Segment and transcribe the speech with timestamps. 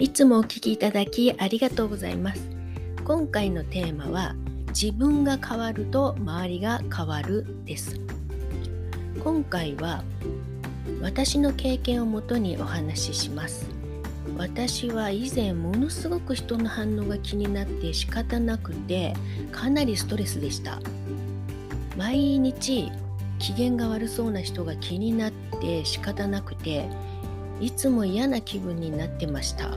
[0.00, 2.40] いつもお聞きいただきありがとうございます。
[3.04, 4.34] 今回のテーマは
[4.68, 8.00] 自分が変わると周りが変わるです。
[9.22, 10.02] 今回は
[11.02, 13.66] 私の経験をもとにお話しします。
[14.38, 19.12] 私は以前ものすごく人の反応が気になって仕方なくて
[19.52, 20.80] かなりストレスでした。
[21.98, 22.90] 毎日
[23.38, 26.88] 機嫌が悪そうな人が気になって仕方なくて
[27.60, 29.76] いつも嫌な気分になってました。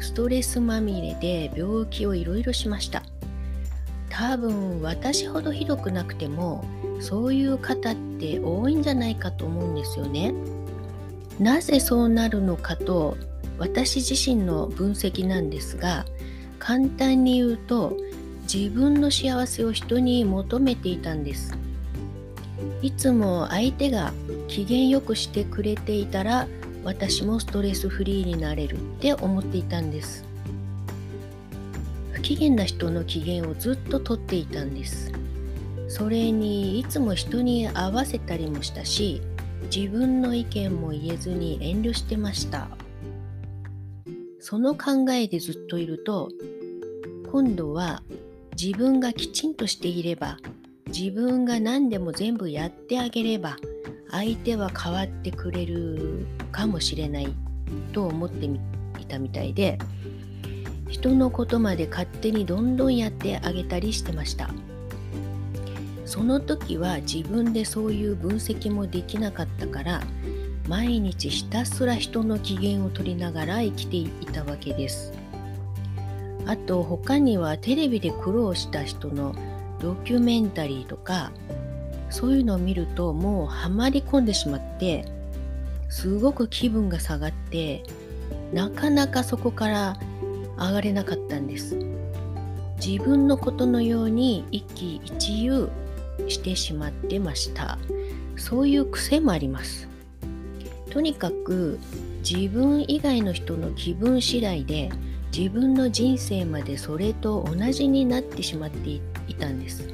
[0.00, 3.02] ストレスまみれで病気をいろいろしました。
[4.10, 6.64] 多分私ほどひどくなくても
[7.00, 10.34] そういう方って多いんじゃないかと思うんですよね。
[11.38, 13.16] なぜそうなるのかと
[13.58, 16.04] 私自身の分析なんですが
[16.58, 17.96] 簡単に言うと
[18.52, 21.56] 自分の幸せを人に求めていたんです。
[22.82, 24.12] いつも相手が
[24.48, 26.48] 機嫌よくしてくれていたら
[26.84, 30.24] 私もストレスフリーになれるって思っていたんです。
[32.12, 35.12] 不機嫌な人の機嫌をずっととっていたんです。
[35.88, 39.22] それにいつも人に合わせたりもしたし
[39.74, 42.68] 自分の意見も言えずに遠慮してました。
[44.40, 46.30] その考えでずっといると
[47.30, 48.02] 今度は
[48.60, 50.38] 自分がきちんとしていれば
[50.86, 53.56] 自分が何でも全部やってあげれば
[54.10, 57.34] 相手は変わってくれるかもしれない
[57.92, 58.58] と思ってい
[59.06, 59.78] たみたいで
[60.88, 64.50] 人のことまで勝手にどんどんやってあげたりしてました。
[66.06, 70.02] その時は自分でそういう分析もできなかったから
[70.66, 75.12] 毎日ひたすら人の機嫌を取りながら生きていたわけです。
[76.46, 79.34] あと他にはテレビで苦労した人の
[79.80, 81.30] ドキュメンタリーとか
[82.10, 85.04] そういうのを見るともうハマり込んでしまって
[85.88, 87.82] すごく気分が下がって
[88.52, 89.98] なかなかそこから
[90.56, 91.76] 上がれなかったんです。
[92.84, 95.68] 自分のことのように一喜一憂
[96.28, 97.78] してしまってました。
[98.36, 99.88] そういう癖もあります。
[100.90, 101.78] とにかく
[102.28, 104.90] 自分以外の人の気分次第で
[105.36, 109.00] 自分の人生までそれと同じになってしまってい
[109.38, 109.88] たんです。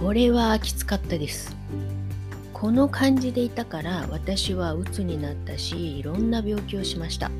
[0.00, 1.56] これはきつかったです。
[2.52, 7.32] この感じでいたから私は鬱になったしいろんな病気をしました。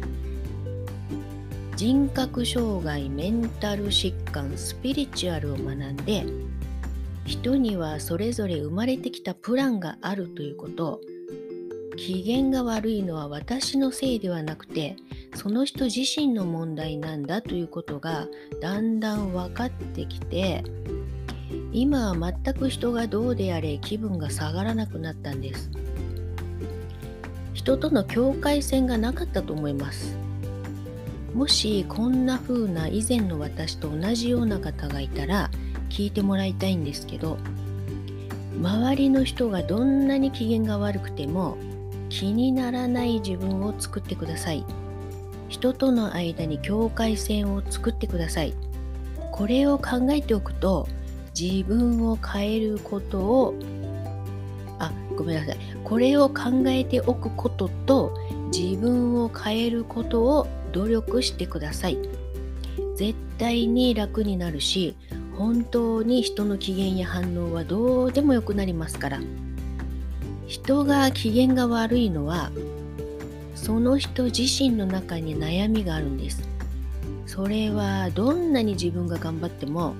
[1.77, 6.27] 人格障害メンタル疾患スピリチュアルを学んで
[7.25, 11.01] 人にはそれぞれ生まれてきたプランがあるということ。
[11.97, 14.95] 機嫌が悪いのは私のせいではなくて
[15.35, 18.29] その人自身の問題なんだということが
[18.63, 20.63] だんだん分かってきて
[21.73, 25.71] 今は全く人がどうであれ気分が下がらなくなったんです。
[27.53, 30.17] 人との境界線がなかったと思います。
[31.35, 35.51] もしこんな風な以前の私と同じような方がいたら
[35.91, 37.37] 聞いてもらいたいんですけど
[38.61, 41.59] 周りの人がどんなに機嫌が悪くても
[42.09, 44.65] 気にならない自分を作ってください。
[45.49, 48.55] 人との間に境界線を作ってください。
[49.31, 50.89] これを考えておくと
[51.39, 53.55] 自分を変えることを
[54.81, 55.59] あごめんなさい。
[55.85, 58.13] これを考えておくことと
[58.53, 61.99] 自分を変えることを努力してください。
[62.97, 64.97] 絶対に楽になるし
[65.37, 69.21] 本当に人の機嫌や反応はどうでもよくなりますから。
[70.47, 72.51] 人が機嫌が悪いのは
[73.55, 76.43] その人自身の中に悩みがあるんです。
[77.27, 79.95] それはどんなに自分が頑張っても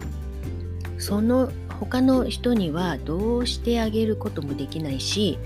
[0.99, 1.51] その
[1.81, 5.39] 他の人にはどうしてあげることもできないし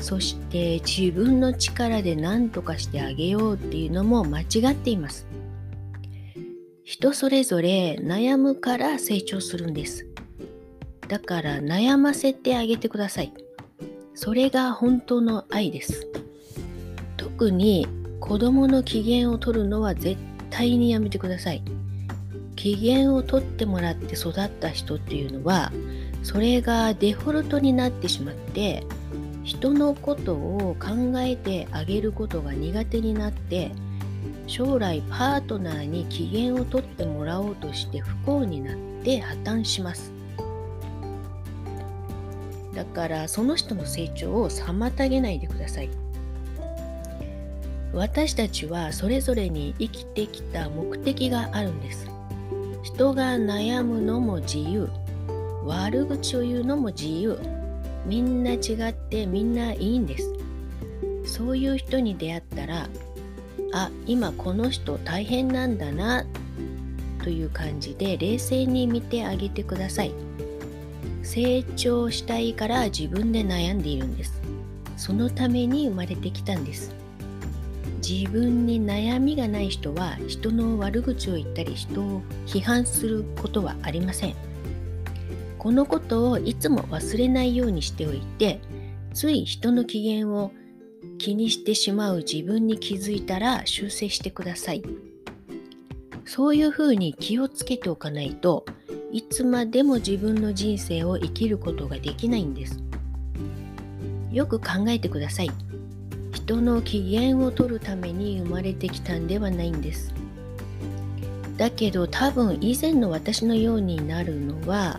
[0.00, 5.26] そして自分の力で何とかしてあげようっていうのも間違っています。
[6.84, 10.06] 人それぞれ悩むから成長するんです。
[11.06, 13.32] だから悩ませてあげてください。
[14.14, 16.08] それが本当の愛です。
[17.16, 17.86] 特に
[18.20, 20.16] 子供の機嫌を取るのは絶
[20.50, 21.62] 対にやめてください。
[22.60, 25.72] 機嫌をとってもらって育った人っていうのは
[26.22, 28.84] それがデフォルトになってしまって
[29.44, 33.72] 人のことを考えてあげることが苦手になって
[34.46, 40.12] 将来パートナーに機嫌をとってもらおうとして不幸になって破綻します。
[42.74, 45.88] だからその人の成長を妨げないでください。
[47.94, 52.09] 私たちはそれぞれに生きてきた目的があるんです。
[53.00, 54.90] 人が悩むのも自由。
[55.64, 57.38] 悪口を言うのも自由。
[58.04, 60.30] みんな違ってみんないいんです。
[61.24, 62.90] そういう人に出会ったら
[63.72, 66.26] あ今この人大変なんだな
[67.24, 70.12] という感じで冷静に見てあげてください。
[71.22, 74.42] 成長したいから自分で悩んでいるんです。
[74.98, 76.99] そのために生まれてきたんです。
[78.10, 84.34] 自分に悩みがない人は人の悪口を言ったり人を批判することはありません。
[85.58, 88.60] このことをいつも忘れないようにしておいて
[89.14, 90.50] つい人の機嫌を
[91.18, 94.82] 気にしてしまう自分に気づいたら修正してください。
[96.24, 98.66] そういうふうに気をつけておかないと
[99.12, 102.82] いつまでも自分の人生を生きることができないんです。
[104.32, 105.50] よく考えてください。
[106.32, 110.12] 人の機嫌を取るために生まれてきたんではないんです。
[111.56, 114.98] だけど多分以前の私のようになるのは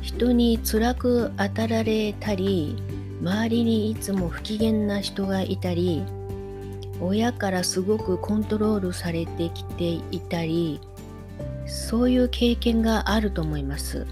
[0.00, 2.76] 人に辛く当たられたり
[3.20, 6.04] 周りにいつも不機嫌な人がいたり
[7.00, 10.80] 親からすごくコントロールされてきていたり
[11.66, 14.06] そういう経験があると思います。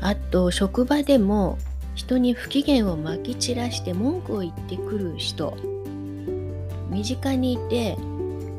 [0.00, 1.58] あと職場でも
[1.98, 5.58] 人に不機嫌をまき散らして文句を言ってくる人。
[6.90, 7.98] 身近にいて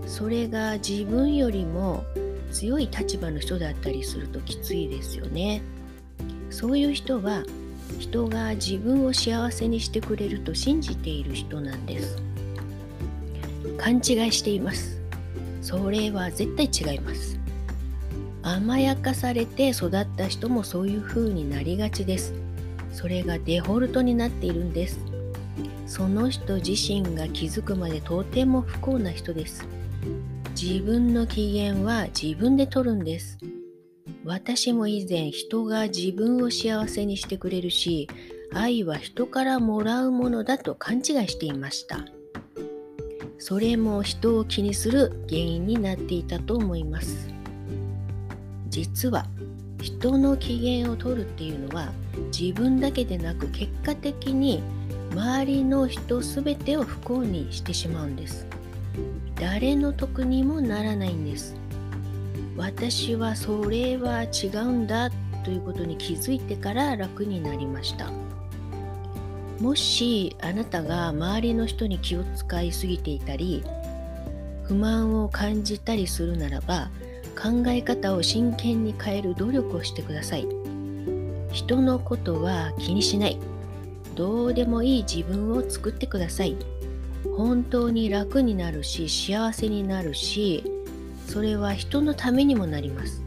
[0.05, 2.03] それが自分よりも
[2.51, 5.61] 強い立場の人だったりするときついですよね。
[6.49, 7.43] そういう人は
[7.97, 12.21] 人が自分を幸せにしてくれると信じている人なんです。
[13.77, 14.99] 勘違いしています。
[15.61, 17.39] それは絶対違います。
[18.43, 22.48] 甘やかされて育った人もそういう風になりがちです。
[22.91, 24.99] それがデフォルトになっているんです。
[25.85, 29.65] その人自身が気づくまでとても不幸な人です。
[30.61, 33.37] 自分の機嫌は自分で取るんです。
[34.25, 38.09] 私も以前人が自分を幸せにしてくれるし
[38.53, 42.05] 愛は人からもらうものだと勘違いしていました。
[43.37, 47.29] それも人を気にする原因になっていたと思います。
[48.67, 49.25] 実は
[49.81, 51.91] 人の機嫌を取るっていうのは
[52.37, 54.61] 自分だけでなく結果的に
[55.11, 58.45] 周りの人全てを不幸にしてしまうんです。
[59.35, 61.55] 誰の得にもならないんです。
[62.57, 65.09] 私はそれは違うんだ
[65.45, 68.11] ということに気づいてから楽になりました。
[69.59, 73.61] もしあなたが周りの人に気を使いすぎていたり
[74.63, 76.89] 不満を感じたりするならば
[77.41, 80.47] 考え方を真剣に変える努力をしてください。
[81.53, 83.39] 人のことは気にしない。
[84.15, 86.57] どうでもいい自分を作ってください。
[87.37, 90.63] 本当に楽になるし幸せになるし
[91.27, 93.23] それは人のためにもなります。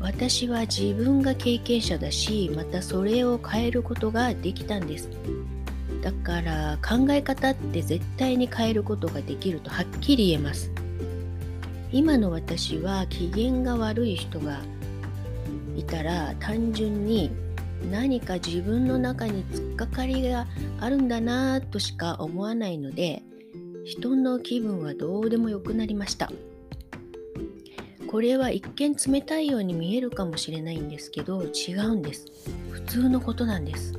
[0.00, 5.08] 私は自分が経験者だしまたそれを変えることができたんです。
[6.02, 10.73] だから考え方って絶対に変えることができるとはっきり言えます。
[11.94, 14.62] 今の私は機嫌が悪い人が
[15.76, 17.30] いたら単純に
[17.88, 20.48] 何か自分の中に突っかかりが
[20.80, 23.22] あるんだなぁとしか思わないので
[23.84, 26.32] 人の気分はどうでもよくなりました。
[28.08, 32.26] これは一見冷たいように見えるかもしれないんですけど違うんです。
[32.72, 33.92] 普通のことなんです。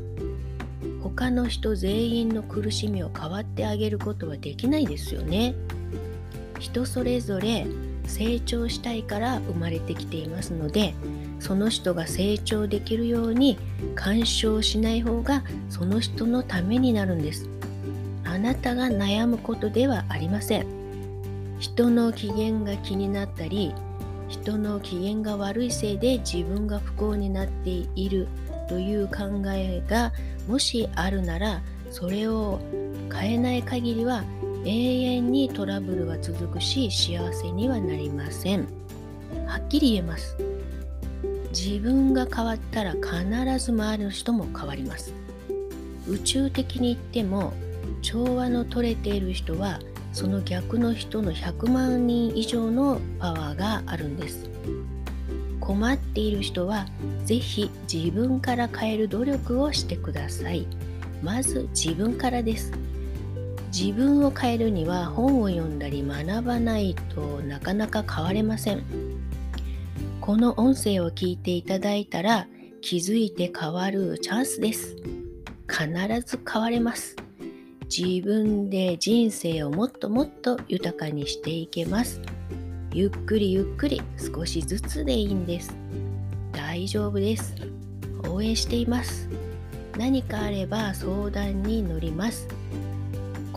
[1.02, 5.56] 他の人全員の苦しみを変わってあげることはできないですよね。
[6.60, 7.66] 人それぞれ
[8.08, 10.94] 成長したいから生まれてきていますので
[11.40, 13.58] その人が成長できるように
[13.96, 17.50] 干渉しない方がその人のためになるんです。
[18.24, 20.68] あなたが悩むことではありません。
[21.60, 23.74] 人の機嫌が気になったり
[24.28, 28.28] 人の機嫌が悪いせいで自分が不幸になっている
[28.68, 30.12] という考えが
[30.48, 32.60] もしあるならそれを
[33.14, 34.24] 変えない限りは
[34.66, 38.68] 永遠にトラブルは続くし幸せにはなりません。
[39.46, 40.36] はっきり言えます。
[41.52, 45.14] 自分が変わったら必ず周りの人も変わります。
[46.08, 47.54] 宇宙的に言っても
[48.02, 49.80] 調和の取れている人は
[50.14, 54.50] その逆の人の100万人以上のパワーがあるんです。
[55.60, 56.88] 困っている人は
[57.26, 60.66] 是非自分から変える努力をしてください。
[61.22, 62.72] まず自分からです。
[63.78, 68.86] 自分を変えるには本を読んだり学ばないとなかなか変われません。
[70.22, 72.48] この音声を聞いていただいたら
[72.80, 74.96] 気づいて変わるチャンスです。
[75.68, 75.90] 必
[76.26, 77.18] ず変われます。
[77.94, 82.22] 自分で人生をもっともっと豊かにしていけます。
[82.94, 85.76] ゆっくりゆっくり少しずつでいいんです。
[86.54, 87.54] 大丈夫です。
[88.30, 89.28] 応援しています。
[89.98, 92.48] 何かあれば相談に乗ります。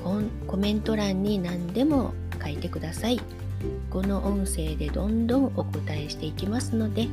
[0.01, 3.21] コメント欄に何でも書いてください。
[3.91, 7.09] この音声でどんどんお答えしていきますので、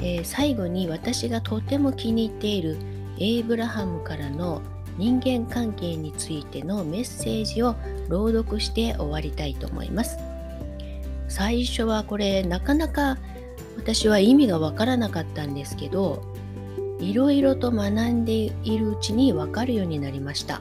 [0.00, 2.76] えー、最後に私がとても気に入っている
[3.18, 4.62] エイブラハムからの
[4.98, 7.74] 人間関係についてのメッセージを
[8.08, 10.16] 朗読して終わりたいと思います。
[11.28, 13.18] 最初はこれなかなか
[13.76, 16.22] 私は意味がわからなかったんですけど
[17.00, 20.60] いろいろと学んでいるうちにわかるようになりました。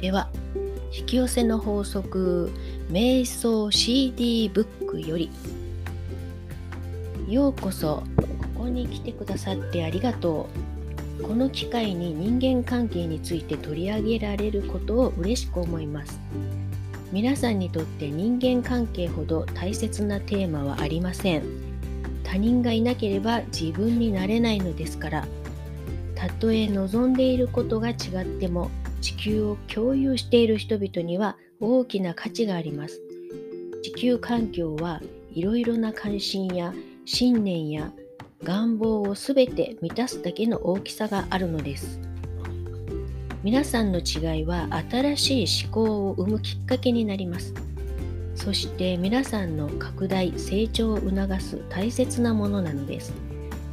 [0.00, 0.28] では
[0.96, 2.52] 引き寄せの法則
[2.90, 5.30] 瞑想 CD ブックより
[7.28, 10.48] ようこそここに来てくださってありがと
[11.20, 11.22] う。
[11.22, 16.20] この機会に人間関係について取り上げられることを嬉しく思います。
[17.12, 21.42] 皆さんにとって人間関係ほど大切なテーマはありません。
[22.22, 25.28] 他人がいなければ自分になれないのですから。
[26.14, 33.00] たとえ望んでいることが違っても地球を共有している人々には大きな価値があります
[33.82, 35.00] 地球環境は
[35.32, 36.74] いろいろな関心や
[37.04, 37.92] 信念や
[38.42, 42.00] 願望をすべて満たすだけの大きさがあるのです
[43.44, 47.54] 皆さんの違いは新しい思考を生むきっかけになります。
[48.34, 53.12] そして皆さんの拡大、成長を促す大切なものなのです。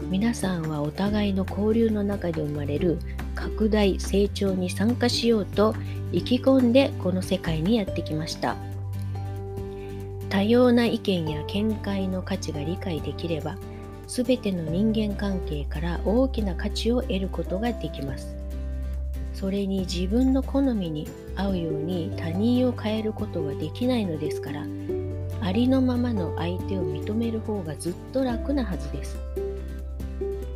[0.09, 2.99] 皆さんはお互いの交流の中で生まれる
[3.35, 5.75] 拡大、成長に参加しようと
[6.11, 8.55] 意気込んでこの世界にやってきました。
[10.29, 13.57] 多様な意見や見解の価値が理解できれば、
[14.07, 18.35] すべての人間関係から大きな価値を得ることができます。
[19.35, 24.65] それに自分の好みに合うように他人を変えることはできないのですから
[25.41, 29.17] ありのままの相手を認める方がずっと楽なはずです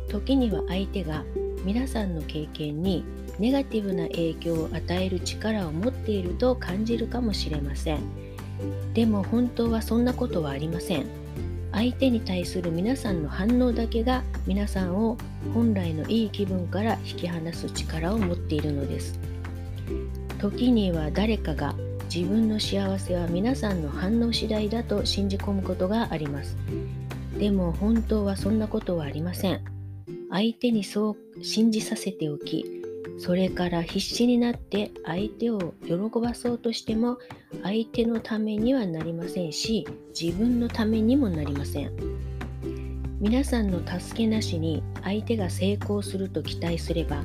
[0.08, 1.24] 時には相手が
[1.64, 3.04] 皆さんの経験に
[3.38, 8.00] ネガティブな影響を与える力を持っていると感じるかもしれません。
[8.94, 11.06] でも本当はそんなことはありません。
[11.72, 15.16] 相手に対する皆さんの反応だけが皆さんを
[15.54, 19.18] 本来のいい気分から引き離す力を持っているのです。
[20.38, 21.74] 時には誰かが
[22.12, 26.56] 自分の幸せは皆さんの反応次第だと信じ込むことがあります。
[27.38, 29.79] でも本当はそんなことはありません。
[30.30, 32.64] 相手にそう信じさせておき
[33.18, 37.18] それから必死になって相手を喜ばそうとしても
[37.62, 39.86] 相手のためにはなりませんし
[40.18, 41.92] 自分のためにもなりません。
[43.20, 47.22] 皆さんの助けなしに相手が成功すると期待すれば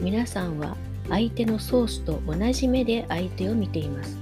[0.00, 0.76] 皆さんは
[1.08, 4.18] 相手のソースと同じ目で相手を見ています。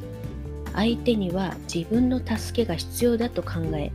[0.75, 3.91] 相手には自分の助けが必要だと考え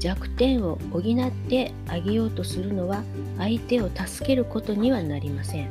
[0.00, 3.04] 弱点を補ってあげようとするのは
[3.38, 5.70] 相手を助けることにはなりません。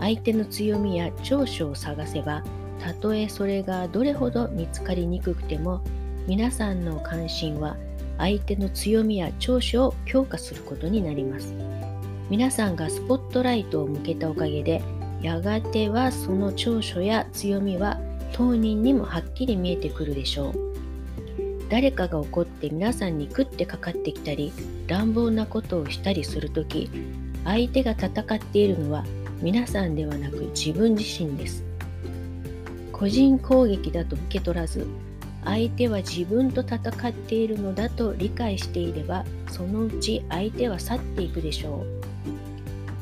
[0.00, 2.42] 相手の強みや長所を探せば
[2.80, 5.80] たとえそれがどれほど見つかりにくくても
[6.26, 7.76] 皆さんの関心は
[8.18, 11.54] 相手の強みや長所を強化することになります。
[12.28, 14.82] 皆さんがスポットライトを向けたおかげで
[15.22, 18.00] やがてはその長所や強みは
[18.32, 20.73] 当人にもはっきり見えてくるでしょう。
[21.68, 24.52] 誰かが怒って皆さんに食ってかかってきたり
[24.86, 26.90] 乱暴なことをしたりするとき
[27.44, 29.04] 相手が戦っているのは
[29.42, 31.62] 皆さんではなく自分自身です。
[32.92, 34.86] 個人攻撃だと受け取らず、
[35.44, 41.86] 相手は自分と戦っているのだと理解していれば、そのうち相手は去っていくでしょう。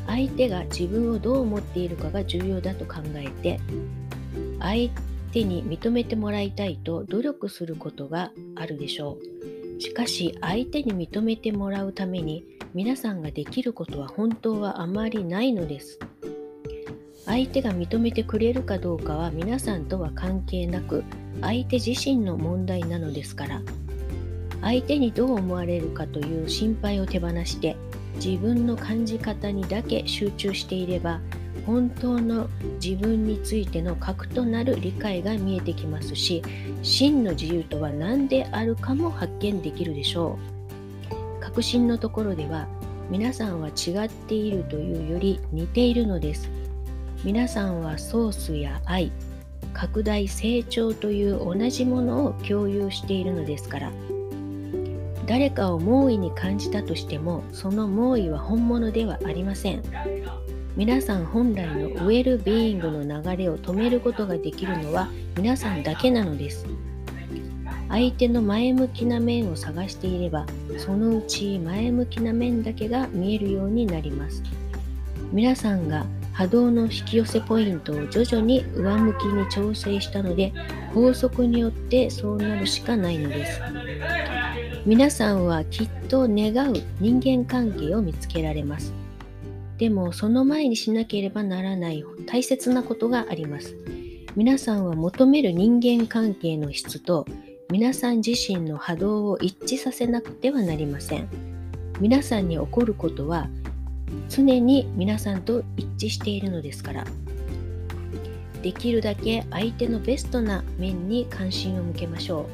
[0.07, 3.61] 相手が自分をどう思っているかが重要だと考えて、
[4.59, 9.19] 相手手に認めてもらいたいと努力することがあるでしょ
[9.79, 9.81] う。
[9.81, 15.99] しかし相手に認めてもらうために皆さんができることは本当はあまりないのです。
[17.25, 21.05] 相手が認めてくれるかどうかは皆さんとは関係なく
[21.41, 23.63] 相手自身の問題なのですから
[24.61, 27.77] 相手にどう思われるかという心配を手放して
[28.17, 31.21] 自分の感じ方にだけ集中していれば
[31.67, 32.49] 本当の
[32.83, 36.43] 自分についての核となる理解が見えてきますし
[36.83, 40.39] 真の自由とは何であるかも発見できるでしょ
[41.41, 41.41] う。
[41.41, 42.67] 確信のところでは
[43.11, 46.51] 皆さんは違っているというより似ているのです。
[47.25, 49.13] 皆さんはソースや愛
[49.73, 53.93] 拡大成長という同じものを共有しているのですから。
[55.27, 59.83] 誰かを猛威に感じたとしてもその猛威は本物ではありません。
[60.75, 66.67] 皆さん本来のウェルビーイングの流れを止めることができるのは皆さんだけなのです。
[67.91, 70.47] 相手の前向きな面を探していれば
[70.79, 74.43] そのうち前向きな面だけが見えるようになります。
[75.31, 80.55] 皆さんが波動の引き寄せポイントを徐々に上向きに調整したので
[80.95, 83.61] 法則によってそうなるしかないのです。
[84.87, 89.02] 皆さんはきっと願う人間関係を見つけられます。
[89.79, 93.77] でもその前にしなければならない大切なことがあります。
[94.35, 97.27] 皆さんは求める人間関係の質と
[97.71, 101.29] 皆さん自身の波動を一致させなくてはなりません。
[102.01, 103.49] 皆さんに起こることは
[104.29, 107.05] 常に皆さんと一致しているのですから。
[108.63, 112.47] できるだけ相手のベストな面に関心を向けましょ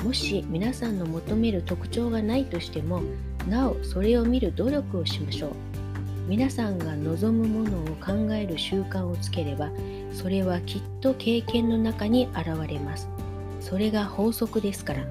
[0.00, 0.04] う。
[0.04, 3.02] もし皆さんの求める特徴がないとしても
[3.48, 5.69] なおそれを見る努力をしましょう。
[6.26, 9.70] 皆さんが望むものを考える習慣をつければ
[10.12, 13.08] それはきっと経験の中に現れます
[13.60, 15.04] それが法則ですから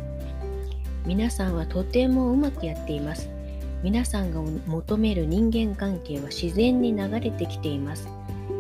[1.05, 3.29] 皆さんはとてもうまくやっています
[3.81, 8.09] 皆さんが求める人間関係は自然に流れてきています。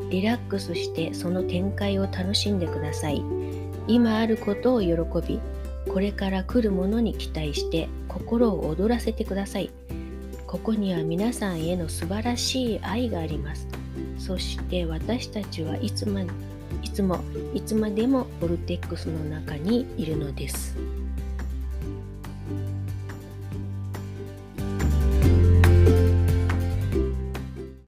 [0.09, 3.21] リラックスしてその展開を楽しんでください。
[3.87, 4.93] 今あることを喜
[5.27, 5.39] び、
[5.91, 9.71] これから来るものに期待して心を躍らせてください。
[10.49, 13.67] ここには皆さんへの素晴らしい愛があります。
[14.17, 17.19] そして私たちはいつまいつも
[17.53, 20.75] いつまでもボルテックスの中にいるのです。